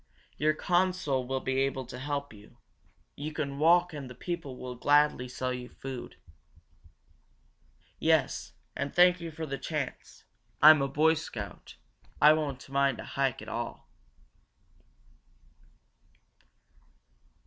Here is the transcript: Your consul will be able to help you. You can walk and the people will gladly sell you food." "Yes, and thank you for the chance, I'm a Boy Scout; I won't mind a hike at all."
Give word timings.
Your 0.35 0.55
consul 0.55 1.27
will 1.27 1.41
be 1.41 1.59
able 1.59 1.85
to 1.85 1.99
help 1.99 2.33
you. 2.33 2.57
You 3.15 3.31
can 3.31 3.59
walk 3.59 3.93
and 3.93 4.09
the 4.09 4.15
people 4.15 4.57
will 4.57 4.73
gladly 4.73 5.27
sell 5.27 5.53
you 5.53 5.69
food." 5.69 6.15
"Yes, 7.99 8.53
and 8.75 8.95
thank 8.95 9.21
you 9.21 9.29
for 9.29 9.45
the 9.45 9.59
chance, 9.59 10.23
I'm 10.59 10.81
a 10.81 10.87
Boy 10.87 11.13
Scout; 11.13 11.75
I 12.19 12.33
won't 12.33 12.67
mind 12.67 12.99
a 12.99 13.05
hike 13.13 13.43
at 13.43 13.47
all." 13.47 13.91